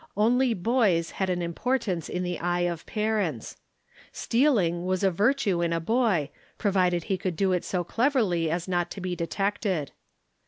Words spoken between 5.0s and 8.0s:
a virtue in a boy, provided he could do it so